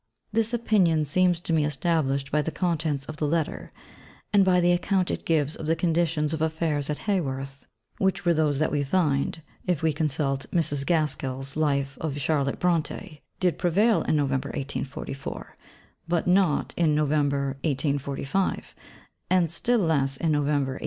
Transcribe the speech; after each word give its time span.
This 0.33 0.51
opinion 0.51 1.05
seems 1.05 1.39
to 1.41 1.53
me 1.53 1.63
established 1.63 2.31
by 2.31 2.41
the 2.41 2.49
contents 2.49 3.05
of 3.05 3.17
the 3.17 3.27
Letter, 3.27 3.71
and 4.33 4.43
by 4.43 4.59
the 4.59 4.71
account 4.71 5.11
it 5.11 5.27
gives 5.27 5.55
of 5.55 5.67
the 5.67 5.75
conditions 5.75 6.33
of 6.33 6.41
affairs 6.41 6.89
at 6.89 7.05
Haworth, 7.05 7.67
which 7.99 8.25
were 8.25 8.33
those 8.33 8.57
that 8.57 8.71
we 8.71 8.81
find 8.81 9.43
(if 9.67 9.83
we 9.83 9.93
consult 9.93 10.47
Mrs. 10.51 10.87
Gaskell's 10.87 11.55
Life 11.55 11.99
of 12.01 12.19
Charlotte 12.19 12.59
Brontë) 12.59 13.21
did 13.39 13.59
prevail 13.59 14.01
in 14.01 14.15
November 14.15 14.49
1844, 14.49 15.55
but 16.07 16.25
not 16.25 16.73
in 16.75 16.95
November 16.95 17.57
1845, 17.63 18.73
and 19.29 19.51
still 19.51 19.77
less 19.77 20.17
in 20.17 20.31
November 20.31 20.71
1846. 20.71 20.79